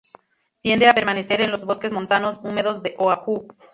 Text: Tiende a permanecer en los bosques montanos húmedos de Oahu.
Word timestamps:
Tiende 0.63 0.87
a 0.89 0.95
permanecer 0.95 1.41
en 1.41 1.51
los 1.51 1.63
bosques 1.63 1.93
montanos 1.93 2.39
húmedos 2.41 2.81
de 2.81 2.95
Oahu. 2.97 3.45